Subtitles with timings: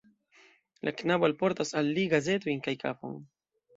[0.87, 3.19] La knabo alportas al li gazetojn kaj kafon.